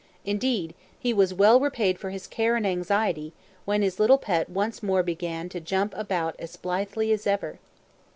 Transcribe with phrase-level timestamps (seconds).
[0.25, 3.33] Indeed, he was well repaid for his care and anxiety,
[3.65, 7.59] when his little pet once more began to jump about as blithely as ever.